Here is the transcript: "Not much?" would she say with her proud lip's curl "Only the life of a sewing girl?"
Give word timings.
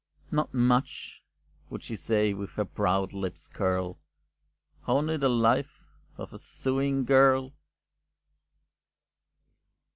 "Not 0.31 0.51
much?" 0.51 1.21
would 1.69 1.83
she 1.83 1.95
say 1.95 2.33
with 2.33 2.49
her 2.53 2.65
proud 2.65 3.13
lip's 3.13 3.47
curl 3.47 3.99
"Only 4.87 5.15
the 5.15 5.29
life 5.29 5.83
of 6.17 6.33
a 6.33 6.39
sewing 6.39 7.05
girl?" 7.05 7.53